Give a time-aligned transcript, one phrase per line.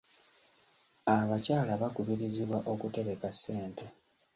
[1.15, 3.85] Abakyala bakubirizibwa okutereka ssente.